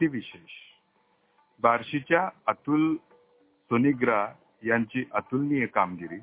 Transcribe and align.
व्यक्तिविशेष 0.00 0.52
बार्शीच्या 1.62 2.28
अतुल 2.46 2.94
सोनिग्रा 3.70 4.26
यांची 4.64 5.04
अतुलनीय 5.12 5.66
कामगिरी 5.66 6.18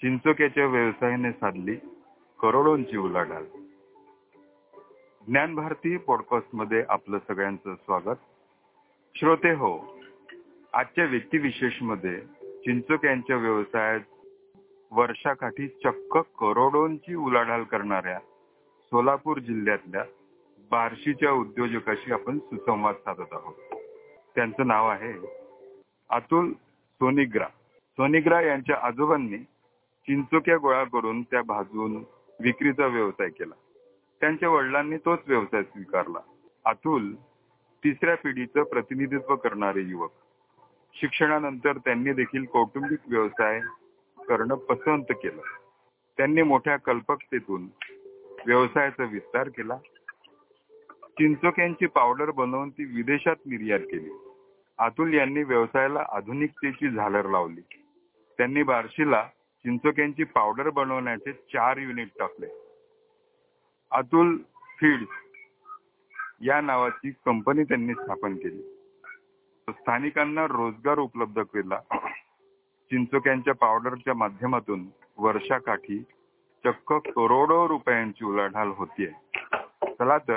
चिंचोक्याच्या 0.00 0.66
व्यवसायाने 0.66 1.32
साधली 1.32 1.74
करोडोंची 2.40 2.96
उलाढाल. 2.96 3.44
ज्ञान 5.26 5.54
भारती 5.54 5.96
पॉडकास्टमध्ये 5.96 6.84
आपलं 6.88 7.18
सगळ्यांचं 7.28 7.74
स्वागत. 7.74 8.16
श्रोते 9.14 9.52
हो 9.52 10.00
आजच्या 10.72 11.04
व्यक्तिविशेषमध्ये 11.04 12.20
चिंचोक 12.64 13.04
यांच्या 13.04 13.36
व्यवसायात 13.36 14.00
वर्षाकाठी 14.90 15.68
चक्क 15.68 16.18
करोडोंची 16.40 17.14
उलाढाल 17.14 17.62
करणाऱ्या 17.62 18.18
सोलापूर 18.92 19.38
जिल्ह्यातल्या 19.38 20.04
बार्शीच्या 20.70 21.30
उद्योजकाशी 21.30 22.12
आपण 22.12 22.38
सुसंवाद 22.38 22.94
साधत 22.94 23.32
आहोत. 23.32 23.54
त्यांचं 24.34 24.66
नाव 24.66 24.88
आहे 24.88 25.12
अतुल 26.10 26.52
सोनिग्रा. 26.52 27.46
सोनिग्रा 27.96 28.40
यांच्या 28.40 28.76
आजोबांनी 28.82 29.38
चिंचोक्या 30.06 30.56
गोळा 30.56 30.84
करून 30.84 31.22
त्या 31.22 31.42
भाजून 31.42 32.04
विक्रीचा 32.40 32.86
व्यवसाय 32.86 33.28
केला. 33.28 33.54
त्यांच्या 34.20 34.48
वडिलांनी 34.48 34.96
तोच 34.96 35.18
व्यवसाय 35.26 35.62
स्वीकारला. 35.62 36.18
अतुल 36.64 37.14
तिसऱ्या 37.84 38.16
पिढीचं 38.16 38.62
प्रतिनिधित्व 38.62 39.36
करणारे 39.36 39.80
युवक. 39.80 40.10
शिक्षणानंतर 40.94 41.76
त्यांनी 41.76 42.12
देखील 42.12 42.44
कौटुंबिक 42.44 42.98
व्यवसाय 43.08 43.60
करणं 44.28 44.54
पसंत 44.54 45.04
केलं. 45.10 45.42
त्यांनी 46.16 46.42
मोठ्या 46.42 46.76
कल्पकतेतून 46.76 47.68
व्यवसायाचा 48.46 49.04
विस्तार 49.04 49.48
केला. 49.48 49.78
चिंचोक्यांची 51.18 51.86
पावडर 51.86 52.30
बनवून 52.30 52.70
ती 52.70 52.84
विदेशात 52.84 53.36
निर्यात 53.46 53.80
केली. 53.80 54.10
अतुल 54.78 55.14
यांनी 55.14 55.42
व्यवसायाला 55.42 56.04
आधुनिकतेची 56.08 56.90
झालर 56.90 57.28
लावली. 57.28 57.60
त्यांनी 58.38 58.62
बार्शीला 58.62 59.22
चिंचोक्यांची 59.36 60.24
पावडर 60.24 60.70
बनवण्याचे 60.70 61.32
चार 61.32 61.76
युनिट 61.76 62.08
टाकले. 62.18 62.46
अतुल 63.90 64.36
फीड 64.80 65.00
या 66.40 66.60
नावाची 66.60 67.10
कंपनी 67.24 67.64
त्यांनी 67.64 67.94
स्थापन 67.94 68.34
केली. 68.34 68.62
स्थानिकांना 69.68 70.46
रोजगार 70.46 70.98
उपलब्ध 70.98 71.42
केला. 71.42 71.80
चिंचोक्यांच्या 72.90 73.54
पावडरच्या 73.54 74.14
माध्यमातून 74.14 74.86
वर्षाकाठी 75.18 75.98
चक्क 76.64 76.92
करोडो 76.92 77.68
रुपयांची 77.68 78.24
उलाढाल 78.24 78.68
होतीये. 78.68 79.40
चला 79.98 80.18
तर 80.18 80.36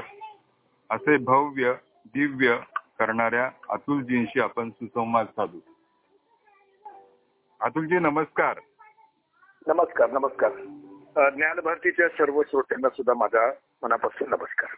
असे 0.90 1.18
भव्य 1.18 1.74
दिव्य 2.06 2.60
करणाऱ्या 3.00 3.52
अतुलजींशी 3.70 4.40
आपण 4.40 4.70
सुसंवाद 4.70 5.26
साधू. 5.26 5.60
अतुलजी 7.60 8.00
नमस्कार. 8.00 8.60
नमस्कार 9.68 10.12
नमस्कार. 10.12 10.52
अ, 11.16 11.30
ज्ञानभारतीच्या 11.30 12.08
सर्व 12.08 12.42
श्रोत्यांना 12.42 12.90
सुद्धा 12.90 13.14
माझा 13.14 13.52
मनापासून 13.84 14.30
नमस्कार. 14.30 14.70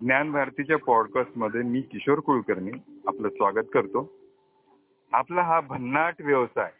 ज्ञान 0.00 0.32
भारतीच्या 0.32 0.78
पॉडकास्टमध्ये 0.78 1.62
मी 1.62 1.80
किशोर 1.80 2.18
कुलकर्णी 2.18 3.00
आपलं 3.06 3.28
स्वागत 3.28 3.66
करतो. 3.74 4.12
आपला 5.12 5.42
हा 5.42 5.60
भन्नाट 5.60 6.14
व्यवसाय 6.20 6.72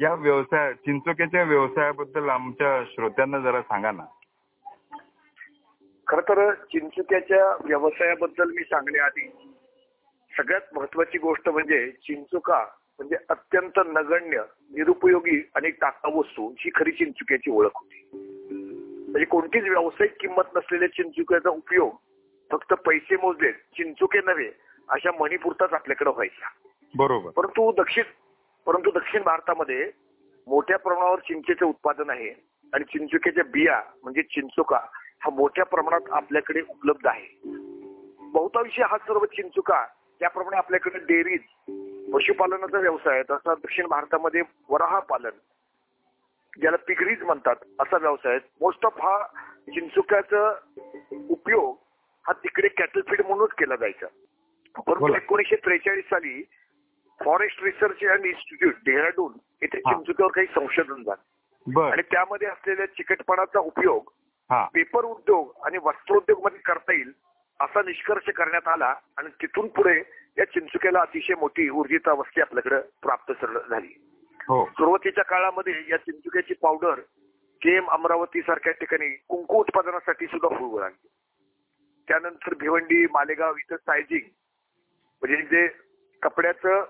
या 0.00 0.14
व्यवसाय 0.14 0.74
चिंचोक्याच्या 0.74 1.42
व्यवसायाबद्दल 1.42 2.28
आमच्या 2.28 2.84
श्रोत्यांना 2.84 3.38
जरा 3.38 3.62
सांगा 3.62 3.90
ना. 3.90 4.04
खर 6.12 6.20
तर 6.20 6.54
चिंचुक्याच्या 6.54 7.56
व्यवसायाबद्दल 7.64 8.44
मी 8.44 8.62
सांगण्याआधी 8.62 9.28
सगळ्यात 10.38 10.60
महत्वाची 10.74 11.18
गोष्ट 11.18 11.48
म्हणजे 11.48 11.90
चिंचुका 11.90 12.66
म्हणजे 12.98 13.16
अत्यंत 13.28 13.80
नगण्य 13.86 14.42
निरुपयोगी 14.70 15.50
आणि 15.54 15.70
टाका 15.70 16.08
वस्तू 16.14 16.54
ही 16.58 16.70
खरी 16.74 16.92
चिंचुक्याची 16.92 17.50
ओळख 17.50 17.70
होती. 17.74 18.10
म्हणजे 19.02 19.24
कोणतीच 19.24 19.64
व्यावसायिक 19.64 20.20
किंमत 20.20 20.56
नसलेल्या 20.56 20.88
चिंचुक्याचा 20.88 21.50
उपयोग 21.50 21.90
फक्त 22.50 22.72
पैसे 22.72 23.16
मोजले 23.16 23.52
चिंचुके 23.52 24.20
नव्हे 24.26 24.50
अशा 24.88 25.10
मणिपुरताच 25.20 25.72
आपल्याकडे 25.72 26.10
व्हायचा. 26.10 26.48
बरोबर. 26.96 27.30
परंतु 27.30 27.72
दक्षिण 27.72 28.04
परंतु 28.66 28.90
दक्षिण 28.90 29.22
भारतामध्ये 29.22 29.90
मोठ्या 30.46 30.78
प्रमाणावर 30.78 31.18
चिंचेचे 31.18 31.64
उत्पादन 31.64 32.10
आहे 32.10 32.30
आणि 32.74 32.84
चिंचुक्याच्या 32.84 33.44
बिया 33.44 33.82
म्हणजे 34.02 34.22
चिंचुका 34.22 34.80
हा 35.24 35.30
मोठ्या 35.30 35.64
प्रमाणात 35.64 36.10
आपल्याकडे 36.10 36.60
उपलब्ध 36.60 37.06
आहे. 37.06 37.40
बहुतांशी 38.32 38.82
हा 38.82 38.98
सर्व 38.98 39.24
चिंचुका 39.24 39.86
त्याप्रमाणे 40.20 40.56
आपल्याकडे 40.56 40.98
डेअरीज 40.98 41.40
पशुपालनाचा 42.12 42.78
व्यवसाय 42.78 43.14
आहे. 43.14 43.22
तसा 43.22 43.54
दक्षिण 43.54 43.86
भारतामध्ये 43.86 44.42
वराह 44.68 44.98
पालन 44.98 45.30
ज्याला 46.60 46.76
पिगरीज 46.76 47.22
म्हणतात 47.22 47.56
असा 47.80 47.96
व्यवसाय 47.96 48.32
आहे. 48.32 48.48
मोस्ट 48.60 48.86
ऑफ 48.86 48.94
हा 48.96 49.26
चिंचुक्याचा 49.68 50.54
उपयोग 51.30 51.76
हा 52.26 52.32
तिकडे 52.32 52.68
कॅटल 52.68 53.00
फीड 53.00 53.26
म्हणूनच 53.26 53.50
केला 53.50 53.76
जायचा. 53.76 54.06
परंतु 54.76 55.00
बोला. 55.00 55.16
एकोणीसशे 55.16 55.56
त्रेचाळीस 55.56 56.04
साली 56.04 56.42
forest 57.24 57.62
research 57.62 58.04
and 58.04 58.26
institute 58.26 58.74
Dehradun 58.84 59.32
येथे. 59.62 59.78
चिंचुक्यावर 59.78 60.32
काही 60.32 60.46
संशोधन 60.46 61.02
झालं. 61.02 61.80
आणि 61.92 62.02
त्यामध्ये 62.02 62.48
असलेल्या 62.48 62.86
चिकटपणाचा 62.86 63.58
उपयोग 63.58 64.10
पेपर 64.50 65.04
उद्योग 65.04 65.52
आणि 65.66 65.78
वस्त्रोद्योगमध्ये 65.78 66.58
करता 66.58 66.92
येईल 66.92 67.12
असा 67.60 67.82
निष्कर्ष 67.82 68.30
करण्यात 68.30 68.68
आला 68.68 68.94
आणि 69.16 69.28
तिथून 69.28 69.68
पुढे 69.68 70.02
या 70.38 70.44
चिंचुक्याला 70.44 71.00
अतिशय 71.00 71.34
मोठी 71.34 71.70
ऊर्जित 71.70 72.08
अवस्थी 72.08 72.40
आपल्याकडे 72.40 72.76
प्राप्त 73.02 73.46
झाली. 73.70 73.94
हो. 74.48 74.66
सुरुवातीच्या 74.66 75.24
काळामध्ये 75.24 75.74
या 75.90 75.96
चिंचुक्याची 75.96 76.54
पावडर 76.54 77.00
केम 77.62 77.90
अमरावती 77.90 78.40
सारख्या 78.42 78.72
ठिकाणी 78.72 79.08
कुंकू 79.28 79.54
उत्पादनासाठी 79.54 80.26
सुद्धा 80.26 80.56
होऊ 80.58 80.80
लागली. 80.80 81.08
त्यानंतर 82.08 82.54
भिवंडी 82.54 83.06
मालेगाव 83.06 83.54
इथं 83.56 83.76
सायझिंग 83.76 84.28
म्हणजे 85.22 85.36
जे 85.36 85.68
कपड्याचं 86.22 86.80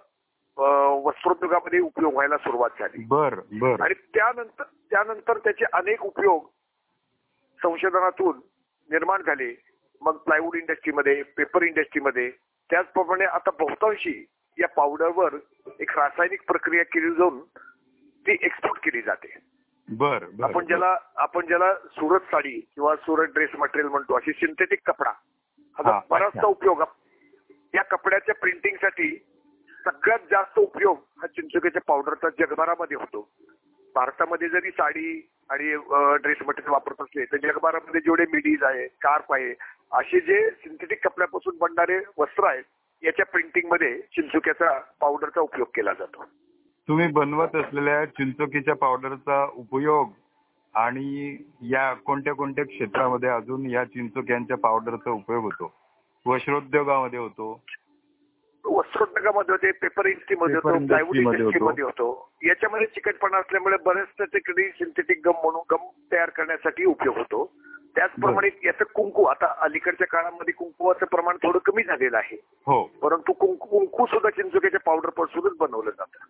वस्त्रोद्योगामध्ये 1.03 1.81
उपयोग 1.81 2.13
व्हायला 2.13 2.37
सुरुवात 2.37 2.71
झाली. 2.81 3.05
बर 3.09 3.35
बर. 3.35 3.81
आणि 3.81 3.95
त्यानंतर 3.95 4.63
त्यानंतर 4.91 5.39
त्याचे 5.39 5.65
अनेक 5.73 6.03
उपयोग 6.03 6.49
संशोधनातून 7.63 8.41
निर्माण 8.91 9.23
झाले. 9.23 9.55
मग 10.03 10.17
प्लायवूड 10.17 10.57
इंडस्ट्रीमध्ये 10.57 11.23
पेपर 11.37 11.63
इंडस्ट्रीमध्ये 11.63 12.31
त्याचप्रमाणे 12.71 13.25
आता 13.25 13.51
बहुतांशी 13.51 14.25
या 14.59 14.69
पावडरवर 14.69 15.37
एक 15.81 15.99
रासायनिक 15.99 16.43
प्रक्रिया 16.47 16.85
केली 16.85 17.15
जाऊन 17.15 17.41
ती 18.27 18.33
एक्सपोर्ट 18.41 18.85
केली 18.85 19.03
जाते. 19.03 19.37
बर 19.89 20.25
आपण 20.43 20.67
ज्याला 20.67 20.97
आपण 21.17 21.47
ज्याला 21.47 21.75
सुरत 21.75 22.21
साडी 22.21 22.61
किंवा 22.75 22.95
सुरत 22.97 23.29
ड्रेस 23.29 23.51
मटेरियल 23.59 23.89
म्हणतो 23.89 24.15
अशी 24.15 24.33
सिंथेटिक 24.33 24.79
कपडा 24.87 25.11
हा, 25.79 26.01
बराचसा. 26.11 26.47
उपयोग 26.47 26.83
या 27.75 27.83
कपड्याच्या 27.83 28.35
प्रिंटिंगसाठी 28.35 29.17
सगळ्यात 29.85 30.19
जास्त 30.31 30.59
उपयोग 30.59 30.99
हा 31.19 31.27
चिंचुक्याच्या 31.27 31.83
पावडरचा 31.87 32.29
जगभरामध्ये 32.39 32.97
होतो. 32.97 33.29
भारतामध्ये 33.95 34.49
जरी 34.49 34.71
साडी 34.71 35.29
आणि 35.51 35.75
ड्रेस 36.23 36.37
मटेरियल 36.47 36.71
वापरत 36.71 37.01
असले 37.01 37.25
तर 37.25 37.37
जगभरामध्ये 37.37 38.01
जेवढे 38.01 38.25
मिडीज 38.33 38.63
आहे 38.63 38.87
कार्प 38.87 39.33
आहे 39.33 39.55
असे 39.93 40.21
जे 40.21 40.51
सिंथेटिक 40.51 41.07
कपड्यापासून 41.07 41.57
बनणारे 41.61 41.99
वस्त्र 42.19 42.45
आहेत 42.45 42.65
याच्या 43.03 43.27
प्रिंटिंगमध्ये 43.27 44.01
चिंचुक्याचा 44.01 44.79
पावडरचा 45.01 45.41
उपयोग 45.41 45.67
केला 45.75 45.93
जातो. 45.93 46.25
तुम्ही 46.89 47.07
बनवत 47.09 47.57
असलेल्या 47.57 48.05
चिंचोकीच्या 48.05 48.75
पावडरचा 48.75 49.45
उपयोग 49.55 50.11
आणि 50.75 51.37
या 51.63 51.93
कोणत्या 51.95 52.35
कोणत्या 52.35 52.65
क्षेत्रामध्ये 52.65 53.29
अजून 53.29 53.67
या 53.71 53.85
चिंचोक्यांच्या 53.85 54.57
पावडरचा 54.57 55.11
उपयोग 55.11 55.43
होतो? 55.43 55.73
वस्त्रोद्योगामध्ये 56.27 57.19
होतो 57.19 57.65
वस्त्रोद्योगामध्ये 58.65 59.53
होते 59.53 59.71
पेपर 59.71 60.07
इंडस्ट्रीमध्ये 60.07 60.57
होतो 60.57 60.87
प्लायवूड 60.87 61.17
इंडस्ट्रीमध्ये 61.17 61.85
होतो. 61.85 62.31
याच्यामध्ये 62.43 62.87
चिकटपणा 62.87 63.37
असल्यामुळे 63.37 63.77
बरेच 63.85 64.07
त्याच्याकडे 64.19 64.69
सिंथेटिक 64.69 65.21
गम 65.25 65.33
म्हणून 65.33 65.61
गम 65.71 65.89
तयार 66.13 66.31
करण्यासाठी 66.31 66.85
उपयोग 66.85 67.17
होतो. 67.17 67.53
त्याचप्रमाणे 67.95 68.49
याचं 68.65 68.85
कुंकू 68.95 69.25
आता 69.25 69.55
अलीकडच्या 69.59 70.07
काळामध्ये 70.07 70.55
कुंकुवाचं 70.55 71.07
प्रमाण 71.07 71.37
थोडं 71.37 71.59
कमी 71.59 71.83
झालेलं 71.83 72.17
आहे. 72.17 72.37
हो. 72.67 72.85
परंतु 72.85 73.33
कुंकू 73.33 73.79
कुंकू 73.79 74.07
सुद्धा 74.07 74.31
चिंचुक्याच्या 74.31 74.81
पावडर 74.81 75.11
पासूनच 75.11 75.57
बनवलं 75.61 75.91
जातं. 75.91 76.25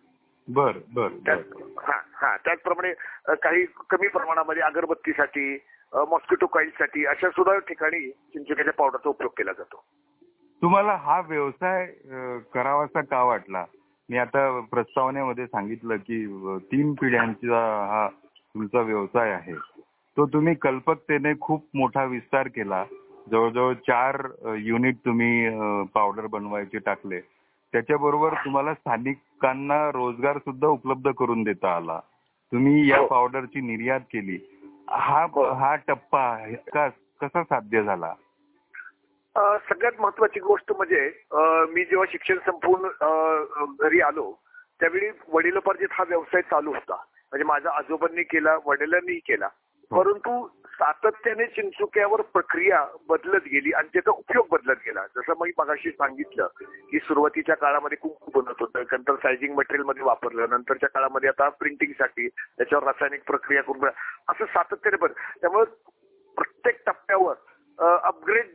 बर 0.53 0.71
बर 0.93 1.07
त्याच 1.07 1.39
हा 1.79 1.99
हा. 2.15 2.37
त्याचप्रमाणे 2.37 2.93
काही 3.35 3.65
कमी 3.89 4.07
प्रमाणामध्ये 4.07 4.61
अगरबत्तीसाठी 4.61 5.57
मॉस्किटो 5.93 6.45
साठी 6.79 7.05
अशा 7.05 7.29
सुद्धा 7.29 7.57
ठिकाणी 7.57 8.09
चिंचुक्याच्या 8.11 8.73
पावडरचा 8.73 9.09
उपयोग 9.09 9.31
केला 9.37 9.51
जातो. 9.51 9.83
तुम्हाला 10.63 10.95
हा 10.95 11.19
व्यवसाय 11.19 11.85
करावासा 12.53 13.01
का 13.01 13.23
वाटला? 13.23 13.65
मी 14.09 14.17
आता 14.17 14.59
प्रस्तावनेमध्ये 14.71 15.45
सांगितलं 15.47 15.95
की 15.95 16.25
तीन 16.71 16.93
पिढ्यांचा 16.93 17.59
हा 17.89 18.07
तुमचा 18.53 18.81
व्यवसाय 18.81 19.31
आहे. 19.31 19.53
तो 20.17 20.25
तुम्ही 20.25 20.55
कल्पकतेने 20.55 21.33
खूप 21.41 21.65
मोठा 21.73 22.03
विस्तार 22.03 22.47
केला. 22.47 22.83
जवळजवळ 23.31 23.73
चार 23.73 24.27
युनिट 24.57 24.95
तुम्ही 25.05 25.49
पावडर 25.93 26.27
बनवायचे 26.27 26.77
टाकले. 26.77 27.19
त्याच्याबरोबर 27.73 28.33
तुम्हाला 28.33 28.73
स्थानिकांना 28.73 29.91
रोजगार 29.91 30.37
सुद्धा 30.37 30.67
उपलब्ध 30.67 31.11
करून 31.11 31.43
देता 31.43 31.75
आला. 31.75 31.99
तुम्ही 32.51 32.89
या 32.89 32.97
हो. 32.97 33.07
पावडरची 33.07 33.61
निर्यात 33.61 33.99
केली. 33.99 34.37
हा 34.89 35.25
हो. 35.33 35.53
हा 35.53 35.75
टप्पा 35.75 36.35
कसा 37.21 37.43
साध्य 37.43 37.83
झाला? 37.83 38.13
सगळ्यात 39.35 39.99
महत्वाची 39.99 40.39
गोष्ट 40.39 40.71
म्हणजे 40.71 41.11
मी 41.73 41.83
जेव्हा 41.85 42.05
शिक्षण 42.11 42.37
अ, 43.01 43.65
घरी 43.79 44.01
आलो 44.01 44.31
त्यावेळी 44.79 45.09
वडिलोपार्जित 45.33 45.87
हा 45.91 46.03
व्यवसाय 46.07 46.41
चालू 46.41 46.73
होता. 46.73 46.95
म्हणजे 46.95 47.43
माझ्या 47.43 47.71
आजोबांनी 47.77 48.23
केला 48.23 48.57
वडिलांनीही 48.65 49.19
केला. 49.19 49.45
हो. 49.91 50.01
परंतु 50.01 50.47
सातत्याने 50.73 51.45
चिंचुक्यावर 51.45 52.21
प्रक्रिया 52.21 52.85
बदलत 53.09 53.41
गेली 53.51 53.71
आणि 53.71 53.87
त्याचा 53.93 54.11
उपयोग 54.11 54.47
बदलत 54.51 54.75
गेला. 54.85 55.05
जसं 55.15 55.33
मी 55.41 55.51
मगाशी 55.57 55.89
सांगितलं 55.91 56.47
की 56.91 56.99
सुरुवातीच्या 56.99 57.55
काळामध्ये 57.55 57.97
कुंकू 57.97 58.41
बनत 58.41 58.61
होतं 58.61 58.83
नंतर 58.91 59.15
सायझिंग 59.15 59.55
मटेरियलमध्ये 59.55 60.03
वापरलं 60.03 60.49
नंतरच्या 60.49 60.89
काळामध्ये 60.89 61.29
आता 61.29 61.49
प्रिंटिंगसाठी 61.49 62.27
त्याच्यावर 62.27 62.85
रासायनिक 62.85 63.23
प्रक्रिया 63.27 63.61
करून 63.63 63.85
असं 64.29 64.45
सातत्याने 64.45 64.97
बदल 64.97 65.13
त्यामुळे 65.41 65.65
प्रत्येक 66.37 66.81
टप्प्यावर 66.85 67.35
अपग्रेड 68.03 68.45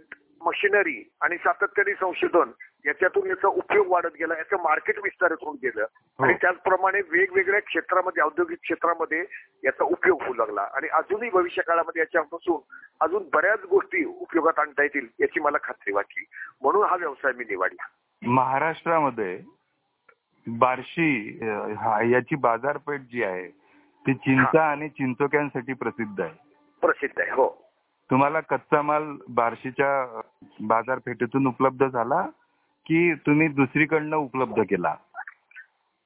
मशिनरी 0.45 1.13
आणि 1.21 1.37
सातत्याने 1.37 1.95
संशोधन 1.95 2.51
याच्यातून 2.87 3.29
याचा 3.29 3.49
उपयोग 3.49 3.87
वाढत 3.89 4.15
गेला 4.19 4.35
याचं 4.35 4.57
मार्केट 4.57 4.99
विस्तारित 4.99 5.37
होऊन 5.41 5.57
गेलं. 5.63 5.83
आणि 6.21 6.35
त्याचप्रमाणे 6.35 7.01
वेगवेगळ्या 7.11 7.61
क्षेत्रामध्ये 7.61 8.23
औद्योगिक 8.23 8.59
क्षेत्रामध्ये 8.63 9.25
याचा 9.65 9.85
उपयोग 9.85 10.23
होऊ 10.23 10.35
लागला. 10.35 10.69
आणि 10.75 10.89
अजूनही 10.89 11.31
भविष्य 11.31 11.63
काळामध्ये 11.63 12.01
याच्यापासून 12.01 12.73
अजून 13.01 13.23
बऱ्याच 13.33 13.63
गोष्टी 13.71 14.05
उपयोगात 14.05 14.59
आणता 14.59 14.83
येतील 14.83 15.07
याची 15.21 15.41
मला 15.41 15.57
खात्री 15.63 15.93
वाटली. 15.93 16.25
म्हणून 16.63 16.87
हा 16.87 16.97
व्यवसाय 16.97 17.33
मी 17.37 17.45
निवडला. 17.45 17.87
महाराष्ट्रामध्ये 18.27 19.41
बार्शी 20.47 21.39
हा- 21.79 22.07
याची 22.11 22.37
बाजारपेठ 22.37 23.01
जी 23.01 23.23
आहे 23.23 23.49
ती 24.07 24.15
चिंचा 24.15 24.71
आणि 24.71 24.89
चिंचोक्यांसाठी 24.89 25.73
प्रसिद्ध 25.73 26.21
आहे. 26.21 26.35
प्रसिद्ध 26.81 27.21
आहे 27.21 27.31
हो. 27.31 27.68
तुम्हाला 28.11 28.41
कच्चा 28.41 28.83
माल 28.83 29.17
बार्शीच्या 29.29 30.21
बाजारपेठेतून 30.61 31.47
उपलब्ध 31.47 31.87
झाला 31.87 32.23
की 32.87 33.15
तुम्ही 33.15 33.49
दुसरीकडनं 33.49 34.17
उपलब्ध 34.17 34.63
केला? 34.63 34.95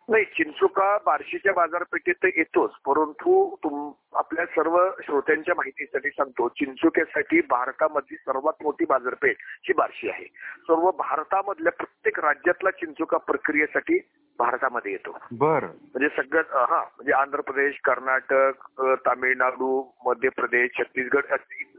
नाही 0.09 0.25
चिंचुका 0.25 0.99
बार्शीच्या 1.07 1.53
बाजारपेठेत 1.53 2.33
येतोच 2.37 2.71
परंतु 2.87 3.57
तुम 3.57 3.93
आपल्या 4.15 4.45
सर्व 4.47 4.79
श्रोत्यांच्या 5.03 5.55
माहितीसाठी 5.57 6.09
सांगतो 6.09 6.49
चिंचुक्यासाठी 6.49 7.41
भारतामधली 7.41 8.17
सर्वात 8.17 8.63
मोठी 8.63 8.85
बाजारपेठ 8.85 9.37
ही 9.41 9.73
बार्शी 9.73 10.09
आहे. 10.09 10.25
सर्व 10.63 10.91
भारतामधल्या 10.91 11.73
प्रत्येक 11.73 12.21
राज्यातला 12.21 12.71
चिंचुका 12.71 13.17
प्रक्रियेसाठी 13.17 13.99
भारतामध्ये 14.39 14.93
येतो. 14.93 15.19
बर. 15.33 15.65
म्हणजे 15.65 16.09
सगळ्यात 16.09 16.71
हा 16.71 16.79
म्हणजे 16.79 17.13
आंध्र 17.13 17.41
प्रदेश 17.41 17.81
कर्नाटक 17.85 18.53
तामिळनाडू 19.07 19.85
मध्य 20.07 20.29
प्रदेश 20.29 20.71
छत्तीसगड 20.79 21.25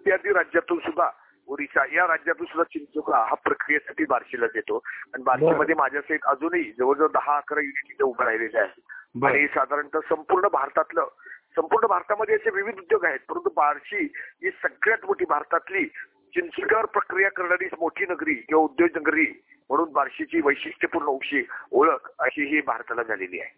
इत्यादी 0.05 0.33
राज्यातून 0.33 0.79
सुद्धा 0.79 1.09
ओडिशा 1.47 1.83
या 1.93 2.07
राज्यातून 2.07 2.45
सुद्धा 2.45 2.63
चिंचुका 2.63 3.17
हा 3.17 3.35
प्रक्रियेसाठी 3.35 4.05
बार्शीला 4.05 4.45
येतो 4.55 4.81
आणि 5.13 5.23
बार्शीमध्ये 5.23 5.75
माझ्या 5.75 6.01
सहित 6.01 6.25
अजूनही 6.25 6.63
जवळजवळ 6.79 7.07
दहा 7.07 7.37
अकरा 7.37 7.59
युनिट 7.59 7.91
इथे 7.91 8.03
उभं 8.03 8.25
राहिलेले 8.25 8.59
आहेत. 8.59 8.81
आणि 9.25 9.47
साधारणतः 9.47 9.99
संपूर्ण 10.09 10.47
भारतातलं 10.53 11.07
संपूर्ण 11.55 11.87
भारतामध्ये 11.87 12.35
असे 12.35 12.49
विविध 12.49 12.77
उद्योग 12.77 13.05
आहेत. 13.05 13.19
परंतु 13.29 13.49
बार्शी 13.55 14.03
ही 14.43 14.49
सगळ्यात 14.49 15.05
मोठी 15.05 15.25
भारतातली 15.25 15.85
चिंचुक्यावर 16.33 16.85
प्रक्रिया 16.85 17.29
करणारी 17.29 17.65
मोठी 17.65 18.05
नगरी 18.09 18.33
किंवा 18.33 18.63
उद्योग 18.63 18.89
नगरी 18.95 19.25
म्हणून 19.69 19.91
बार्शीची 19.91 20.41
वैशिष्ट्यपूर्ण 20.43 21.07
उशी 21.07 21.43
ओळख 21.71 22.11
अशी 22.19 22.55
ही 22.55 22.61
भारताला 22.61 23.03
झालेली 23.03 23.39
आहे. 23.39 23.49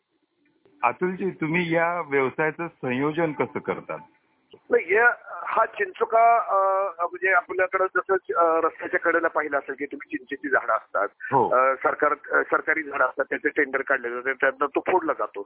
अतुलजी 0.83 1.29
तुम्ही 1.29 1.73
या 1.73 2.01
व्यवसायाचं 2.01 2.67
संयोजन 2.67 3.31
कसं 3.31 3.59
करतात? 3.59 3.99
नाही 4.71 4.97
हा 5.47 5.65
चिंचुका 5.65 6.23
म्हणजे 7.01 7.31
आपल्याकडे 7.33 7.85
जसं 7.95 8.15
रस्त्याच्या 8.59 8.99
कडेला 8.99 9.27
पाहिलं 9.27 9.57
असेल 9.57 9.75
की 9.79 9.85
तुम्ही 9.85 10.17
चिंचेची 10.17 10.49
झाडं 10.49 10.73
असतात 10.73 11.07
हो. 11.31 11.49
सरकार 11.75 12.13
सरकारी 12.51 12.83
झाडं 12.83 13.05
असतात 13.05 13.25
त्याचे 13.29 13.49
टेंडर 13.49 13.81
काढले 13.81 14.09
जाते 14.09 14.33
त्यानंतर 14.33 14.65
तो 14.65 14.79
फोडला 14.79 15.13
जातो. 15.13 15.43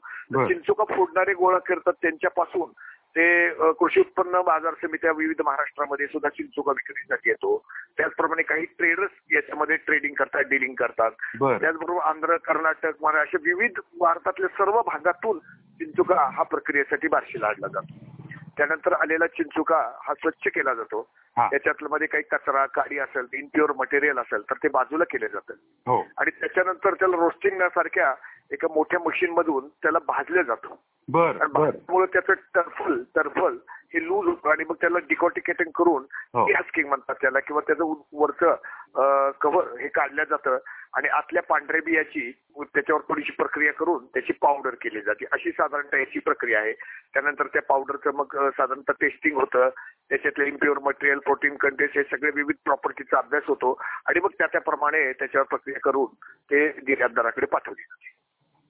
चिंचुका 0.48 0.84
फोडणारे 0.96 1.34
गोळा 1.34 1.58
करतात 1.58 1.94
त्यांच्यापासून 2.02 2.72
ते 3.16 3.50
कृषी 3.72 4.00
उत्पन्न 4.00 4.42
बाजार 4.42 4.74
समित्या 4.82 5.12
विविध 5.12 5.42
महाराष्ट्रामध्ये 5.46 6.08
सुद्धा 6.08 6.30
चिंचुका 6.30 6.72
विक्रीसाठी 6.72 7.30
येतो. 7.30 7.58
त्याचप्रमाणे 7.98 8.42
काही 8.42 8.66
ट्रेडर्स 8.66 9.12
याच्यामध्ये 9.34 9.76
ट्रेडिंग 9.76 10.14
करतात 10.14 10.44
डिलिंग 10.44 10.74
करतात. 10.74 11.12
बर. 11.40 11.58
त्याचबरोबर 11.58 12.02
आंध्र 12.02 12.38
कर्नाटक 12.38 13.02
महाराष्ट्र 13.02 13.38
अशा 13.38 13.50
विविध 13.50 13.80
भारतातल्या 14.00 14.50
सर्व 14.50 14.82
भागातून 14.82 15.40
चिंचुका 15.80 16.30
हा 16.34 16.44
प्रक्रियेसाठी 16.44 17.08
बार्शीला 17.08 17.48
आणला 17.48 17.68
जातो. 17.68 18.09
त्यानंतर 18.60 18.94
आलेला 18.94 19.28
चिंचुका 19.28 19.92
हा 20.04 20.14
स्वच्छ 20.14 20.48
केला 20.48 20.74
जातो. 20.74 21.10
हा. 21.38 21.48
त्याच्यातल्या 21.50 21.90
मध्ये 21.92 22.08
काही 22.08 22.24
कचरा 22.24 22.66
काडी 22.66 22.98
असेल 22.98 23.28
इनप्युअर 23.34 23.72
मटेरियल 23.72 24.18
असेल 24.18 24.42
तर 24.42 24.54
ते 24.64 24.68
बाजूला 24.68 25.04
केले 25.04 25.28
जातं. 25.28 25.54
हो. 25.88 26.08
आणि 26.18 26.30
त्याच्यानंतर 26.30 26.94
त्याला 26.94 27.18
रोस्टिंग 27.18 27.62
सारख्या 27.62 28.14
एका 28.52 28.68
मोठ्या 28.76 29.00
मशीन 29.00 29.32
मधून 29.32 29.68
त्याला 29.68 30.00
भाजलं 30.08 30.42
जातं. 30.42 30.76
बर. 31.12 32.06
त्याचं 32.06 32.34
टर्फल 32.54 33.04
टर्फल 33.16 33.58
हे 33.94 34.04
लूज 34.06 34.28
होतं 34.28 34.50
आणि 34.50 34.64
मग 34.70 34.76
त्याला 34.82 35.00
डिकॉटिकेटिंग 35.10 35.72
करून 35.76 36.06
हो. 36.34 36.46
गॅस्किंग 36.46 36.88
म्हणतात 36.88 37.16
त्याला 37.22 37.40
किंवा 37.40 37.62
त्याचं 37.68 37.94
वरचं 38.14 39.32
कव्हर 39.42 39.68
हे 39.80 39.88
काढलं 39.88 40.24
जातं 40.30 40.58
आणि 40.98 41.08
आतल्या 41.08 41.42
पांढऱ्या 41.44 41.82
बियाची 41.86 42.32
त्याच्यावर 42.58 43.02
थोडीशी 43.10 43.32
प्रक्रिया 43.32 43.74
करून 43.74 44.06
त्याची 44.06 44.34
पावडर 44.34 44.76
केली 44.82 45.02
जाते. 45.02 45.26
अशी 45.32 45.52
साधारणतः 45.52 45.98
याची 45.98 46.20
प्रक्रिया 46.20 46.60
आहे. 46.60 46.74
त्यानंतर 47.14 47.48
त्या 47.48 47.62
पावडरचं 47.62 48.16
मग 48.16 48.36
साधारणतः 48.50 48.94
टेस्टिंग 49.02 49.38
होतं. 49.38 49.70
त्याच्यातले 50.10 50.48
इम्प्युअर 50.48 50.80
मटेरियल 50.80 51.20
प्रोटीन 51.20 51.56
कंटेंट 51.56 51.92
हे 51.96 52.04
सगळे 52.04 52.32
विविध 52.36 52.56
प्रॉपर्टीचा 52.66 53.18
अभ्यास 53.18 53.44
होतो 53.48 53.72
आणि 54.06 54.20
मग 54.20 54.30
त्या 54.38 54.48
त्याप्रमाणे 54.48 55.12
त्याच्यावर 55.12 55.48
प्रक्रिया 55.48 55.80
करून 55.80 56.14
ते 56.52 56.68
निर्यातदाराकडे 56.68 57.46
पाठवले 57.46 57.82
जाते. 57.82 58.18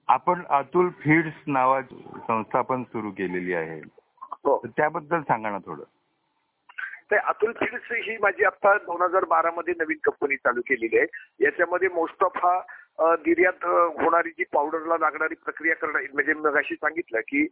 आपण 0.08 0.42
अतुल 0.50 0.88
फीड्स 1.00 1.42
नावाची 1.46 2.02
संस्था 2.28 2.60
पण 2.60 2.82
सुरू 2.82 3.10
केलेली 3.10 3.54
आहे. 3.54 3.78
हो 3.78 4.09
तर 4.46 4.68
त्याबद्दल 4.76 5.20
सांगा 5.20 5.50
ना 5.50 5.58
थोडं. 5.58 5.82
ते 7.10 7.16
अतुल 7.16 7.52
फिल्ड्स 7.52 7.92
ही 7.92 8.16
माझी 8.18 8.44
आता 8.44 8.74
दोन 8.74 9.02
हजार 9.02 9.24
बारा 9.24 9.50
मध्ये 9.50 9.74
नवीन 9.80 9.96
कंपनी 10.04 10.36
चालू 10.36 10.60
केलेली 10.60 10.98
आहे. 10.98 11.06
याच्यामध्ये 11.40 11.88
मोस्ट 11.88 12.24
ऑफ 12.24 12.36
हा 12.36 12.60
निर्यात 13.00 13.64
होणारी 14.00 14.30
जी 14.30 14.44
पावडरला 14.52 14.96
लागणारी 15.00 15.34
प्रक्रिया 15.34 15.74
करणारी 15.74 16.06
म्हणजे 16.14 16.34
मग 16.34 16.56
अशी 16.56 16.74
सांगितलं 16.74 17.20
की 17.20 17.46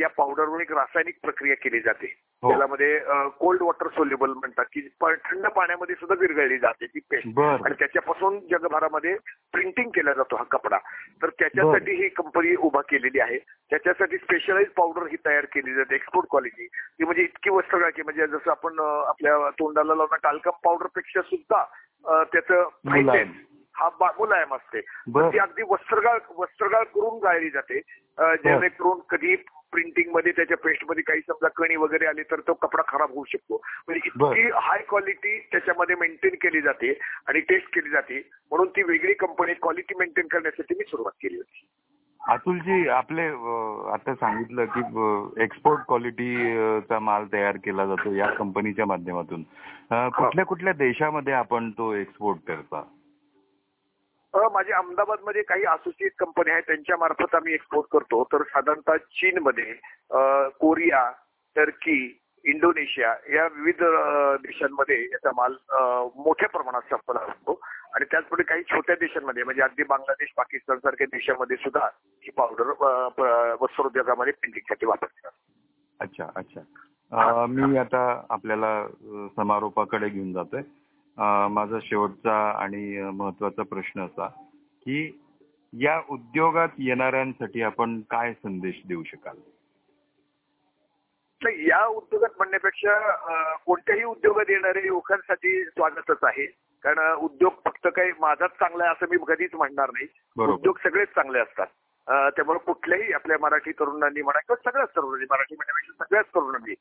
या 0.00 0.08
पावडरवरून 0.08 0.60
एक 0.60 0.72
रासायनिक 0.72 1.14
प्रक्रिया 1.22 1.56
केली 1.56 1.80
जाते. 1.80 2.06
हो. 2.42 2.50
त्यामध्ये 2.50 2.98
कोल्ड 3.38 3.62
वॉटर 3.62 3.88
सोल्युबल 3.88 4.30
म्हणतात 4.30 4.64
की 4.72 4.80
थंड 5.02 5.46
पाण्यामध्ये 5.46 5.94
सुद्धा 5.94 6.14
विरघळली 6.20 6.58
जाते 6.58 6.86
ती 6.86 7.00
पेस्ट. 7.10 7.38
आणि 7.38 7.74
त्याच्यापासून 7.78 8.38
जगभरामध्ये 8.50 9.14
प्रिंटिंग 9.52 9.90
केला 9.90 10.12
जातो 10.12 10.36
हा 10.36 10.44
कपडा. 10.50 10.78
तर 11.22 11.28
त्याच्यासाठी 11.28 11.92
ही 11.92 12.08
कंपनी 12.08 12.54
उभा 12.56 12.80
केलेली 12.80 13.20
आहे. 13.20 13.38
त्याच्यासाठी 13.70 14.16
स्पेशलाइज 14.16 14.68
पावडर 14.68 15.06
ही 15.06 15.16
तयार 15.26 15.44
केली 15.44 15.74
जाते 15.74 15.94
एक्सपोर्ट 15.94 16.26
क्वालिटी 16.30 16.66
ती 16.66 17.04
म्हणजे 17.04 17.22
इतकी 17.22 17.50
वस्त्रगाळ 17.50 17.90
की 17.90 18.02
म्हणजे 18.02 18.26
जसं 18.26 18.50
आपण 18.50 18.78
आपल्या 18.80 19.50
तोंडाला 19.50 19.94
लावणार 19.94 20.18
टाल्कम 20.22 20.50
पावडरपेक्षा 20.64 21.22
सुद्धा 21.22 21.64
त्याचं 22.32 22.68
हा 23.74 23.88
मुलायम 24.02 24.54
असते. 24.54 24.80
बर. 25.06 25.28
ती 25.32 25.38
अगदी 25.38 25.62
वस्त्रगाळ 25.68 26.18
वस्त्रगाळ 26.38 26.84
करून 26.84 27.18
गाळली 27.22 27.50
जाते. 27.50 27.80
जेणेकरून 28.18 29.00
कधी 29.10 29.36
प्रिंटिंगमध्ये 29.72 30.32
त्याच्या 30.32 30.56
पेस्टमध्ये 30.56 31.02
काही 31.02 31.20
समजा 31.20 31.48
कणी 31.48 31.76
वगैरे 31.76 32.06
आली 32.06 32.22
तर 32.22 32.40
तो 32.40 32.54
कपडा 32.54 32.82
खराब 32.88 33.10
होऊ 33.10 33.24
शकतो. 33.24 33.60
म्हणजे. 33.88 34.06
इतकी 34.06 34.50
हाय 34.54 34.82
क्वालिटी 34.88 35.38
त्याच्यामध्ये 35.52 35.96
मेंटेन 36.00 36.34
केली 36.34 36.60
जाते 36.60 36.98
आणि 37.28 37.40
टेस्ट 37.40 37.74
केली 37.74 37.90
जाते. 37.90 38.30
म्हणून 38.50 38.68
ती 38.68 38.82
वेगळी 38.82 39.14
कंपनी 39.14 39.54
क्वालिटी 39.54 39.94
मेंटेन 39.98 40.26
करण्यासाठी 40.26 40.74
मी 40.74 40.84
सुरुवात 40.84 41.12
केली 41.22 41.36
होती. 41.36 41.66
अतुलजी 42.28 42.88
आपले 42.88 43.22
आता 43.92 44.14
सांगितलं 44.14 44.64
की 44.64 44.80
एक्सपोर्ट 45.42 45.80
क्वालिटीचा 45.80 46.98
माल 46.98 47.24
तयार 47.32 47.56
केला 47.56 47.86
जातो 47.86 48.12
या 48.14 48.26
कंपनीच्या 48.26 48.86
माध्यमातून. 48.86 49.42
कुठल्या 50.10 50.44
कुठल्या 50.44 50.72
देशामध्ये 50.72 51.32
आपण 51.32 51.70
तो 51.70 51.92
एक्सपोर्ट 51.92 52.38
करता? 52.48 52.82
माझे 54.36 54.72
अहमदाबादमध्ये 54.72 55.42
काही 55.42 55.64
असोसिएट 55.64 56.12
कंपनी 56.18 56.50
आहेत 56.50 56.62
त्यांच्या 56.62 56.96
मार्फत 56.96 57.34
आम्ही 57.34 57.54
एक्सपोर्ट 57.54 57.88
करतो. 57.92 58.24
तर 58.24 58.42
साधारणतः 58.42 58.96
चीनमध्ये 58.96 59.74
अ, 60.10 60.48
कोरिया 60.48 61.12
टर्की 61.56 62.18
इंडोनेशिया 62.44 63.14
या 63.34 63.46
विविध 63.46 63.82
अ, 63.82 64.36
देशांमध्ये 64.36 65.02
याचा 65.04 65.30
माल 65.36 65.52
अ, 65.52 65.80
मोठ्या 66.16 66.48
प्रमाणात 66.48 66.82
संपला 66.90 67.20
असतो 67.20 67.60
आणि 67.94 68.04
त्याचपुढे 68.04 68.42
काही 68.42 68.62
छोट्या 68.62 68.94
देशांमध्ये 69.00 69.42
म्हणजे 69.44 69.62
अगदी 69.62 69.82
बांगलादेश 69.82 70.32
पाकिस्तान 70.36 70.78
सारख्या 70.78 71.06
देशामध्ये 71.06 71.56
सुद्धा 71.56 71.86
ही 71.96 72.30
पावडर 72.30 72.70
अ, 72.70 73.08
प- 73.08 73.62
वस्त्रोद्योगामध्ये 73.62 74.86
वापरतात. 74.86 75.30
अच्छा 76.00 76.30
अच्छा. 76.36 76.60
अ, 77.12 77.46
मी 77.46 77.78
आता 77.78 78.26
आपल्याला 78.30 78.80
अ, 78.80 79.26
समारोपाकडे 79.36 80.08
घेऊन 80.08 80.32
जातोय. 80.32 80.62
माझा 81.18 81.78
शेवटचा 81.82 82.50
आणि 82.50 83.10
महत्त्वाचा 83.14 83.62
प्रश्न 83.62 84.04
असा 84.06 84.26
की 84.84 85.20
या 85.72 86.00
उद्योगात 86.10 86.68
येणाऱ्यांसाठी 86.78 87.62
आपण 87.62 88.00
काय 88.10 88.32
संदेश 88.32 88.80
देऊ 88.88 89.02
शकाल? 89.02 89.36
नाही 91.42 91.68
या 91.68 91.84
उद्योगात 91.86 92.28
म्हणण्यापेक्षा 92.36 93.56
कोणत्याही 93.56 94.04
उद्योगात 94.04 94.50
येणारे 94.50 94.86
युवकांसाठी 94.86 95.64
स्वागतच 95.64 96.24
आहे. 96.24 96.46
कारण 96.82 97.14
उद्योग 97.14 97.52
फक्त 97.64 97.88
काही 97.96 98.12
माझाच 98.20 98.50
चांगला 98.50 98.84
आहे 98.84 98.92
असं 98.92 99.06
मी 99.10 99.16
कधीच 99.28 99.54
म्हणणार 99.54 99.90
नाही. 99.90 100.06
उद्योग 100.52 100.78
सगळेच 100.84 101.08
चांगले 101.08 101.38
असतात. 101.38 101.66
त्यामुळे 102.06 102.58
कुठल्याही 102.58 103.12
आपल्या 103.12 103.36
मराठी 103.40 103.72
तरुणांनी 103.72 104.22
म्हणा 104.22 104.38
किंवा 104.38 104.70
सगळ्याच 104.70 104.88
तरुणांनी 104.88 105.26
मराठी 105.30 105.54
म्हणण्यापेक्षा 105.54 106.04
सगळ्याच 106.04 106.26
तरुणांनी 106.26 106.74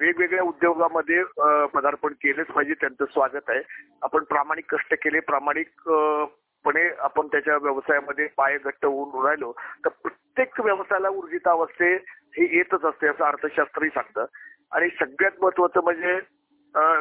वेगवेगळ्या 0.00 0.42
उद्योगामध्ये 0.44 1.22
पदार्पण 1.74 2.12
केलेच 2.22 2.46
पाहिजे 2.46 2.74
त्यांचं 2.80 3.04
स्वागत 3.12 3.50
आहे. 3.50 3.60
आपण 4.02 4.24
प्रामाणिक 4.24 4.74
कष्ट 4.74 4.94
केले 5.02 5.20
प्रामाणिकपणे 5.30 6.88
आपण 7.08 7.26
त्याच्या 7.32 7.56
व्यवसायामध्ये 7.62 8.26
पाय 8.36 8.56
घट्ट 8.58 8.84
होऊन 8.86 9.24
राहिलो 9.26 9.52
तर 9.84 9.88
प्रत्येक 10.02 10.60
व्यवसायाला 10.60 11.08
ऊर्जित 11.08 11.48
अवस्थे 11.48 11.94
हे 12.36 12.48
येतच 12.56 12.84
असते 12.84 13.08
असं 13.08 13.24
अर्थशास्त्रही 13.24 13.88
सांगतं. 13.90 14.24
आणि 14.72 14.88
सगळ्यात 15.00 15.42
महत्वाचं 15.42 15.84
म्हणजे 15.84 16.18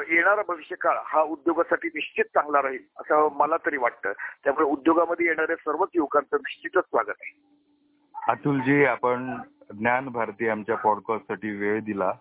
येणारा 0.10 0.42
भविष्य 0.48 0.76
काळ 0.82 0.98
हा 1.06 1.22
उद्योगासाठी 1.22 1.88
निश्चित 1.96 2.26
चांगला 2.34 2.62
राहील 2.62 2.84
असं 3.00 3.28
मला 3.38 3.58
तरी 3.66 3.78
वाटतं. 3.78 4.12
त्यामुळे 4.44 4.66
उद्योगामध्ये 4.66 5.26
येणाऱ्या 5.28 5.56
सर्वच 5.56 5.90
युवकांचं 5.96 6.38
निश्चितच 6.38 6.84
स्वागत 6.84 7.10
आहे. 7.10 7.34
अतुलजी 8.16 8.84
आपण 8.86 9.36
ज्ञान 9.72 10.08
भारती 10.10 10.48
आमच्या 10.50 10.76
पॉडकास्टसाठी 10.78 11.50
वेळ 11.58 11.80
दिला. 11.84 12.12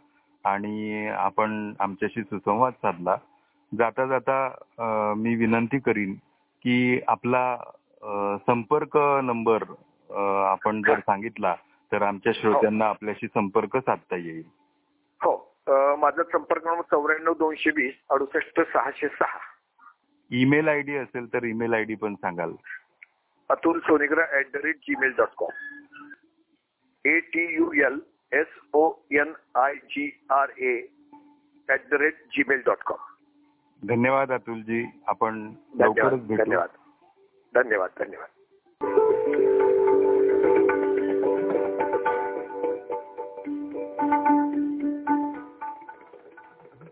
आणि 0.44 1.06
आपण 1.08 1.72
आमच्याशी 1.80 2.22
सुसंवाद 2.22 2.72
साधला. 2.82 3.16
जाता 3.72 4.04
जाता 4.06 5.14
मी 5.16 5.34
विनंती 5.36 5.78
करीन 5.78 6.12
की 6.64 7.00
आपला 7.08 7.56
संपर्क 8.46 8.96
नंबर 9.24 9.62
आपण 10.46 10.82
जर 10.86 10.98
सांगितला 10.98 11.54
तर 11.92 12.02
आमच्या 12.02 12.32
श्रोत्यांना 12.36 12.86
आपल्याशी 12.88 13.26
संपर्क 13.26 13.76
साधता 13.76 14.16
येईल. 14.16 14.44
हो. 15.20 15.34
माझा 15.98 16.22
संपर्क 16.32 16.66
नंबर 16.66 16.82
चौऱ्याण्णव 16.90 17.34
दोनशे 17.38 17.70
वीस 17.76 17.94
अडुसष्ट 18.10 18.60
सहाशे 18.72 19.08
सहा. 19.08 19.38
ईमेल 20.30 20.68
आय 20.68 20.80
डी 20.82 20.96
असेल 20.96 21.32
तर 21.32 21.44
ईमेल 21.44 21.74
आय 21.74 21.84
डी 21.84 21.94
पण 21.94 22.14
सांगाल. 22.14 22.52
Atul 23.50 23.78
Sonegra 23.78 24.24
at 24.38 24.46
the 24.52 24.56
rate 24.64 24.76
Gmail 24.82 25.12
dot 25.16 25.34
com 25.36 25.50
A 27.04 27.18
T 27.32 27.46
U 27.54 27.70
L 27.86 27.98
S 28.34 28.46
O 28.74 28.92
N 29.12 29.32
I 29.56 29.74
G 29.74 30.26
R 30.30 30.50
A 30.58 30.88
at 31.70 31.90
the 31.90 31.94
rate 31.94 32.14
Gmail 32.26 32.62
dot 32.66 32.82
com 32.82 33.02
धन्यवाद 33.84 34.32
अतुलजी. 34.32 34.86
आपण 35.06 35.50
धन्यवाद. 35.78 36.12
धन्यवाद. 36.12 36.68
धन्यवाद. 37.54 37.90
धन्यवाद. 37.98 38.43